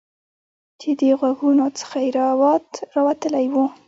[0.79, 3.65] چې د غوږونو څخه یې روات راوتلي وو